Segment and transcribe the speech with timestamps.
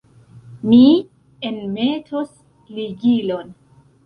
[0.69, 0.79] Mi
[1.49, 2.33] enmetos
[2.79, 3.55] ligilon.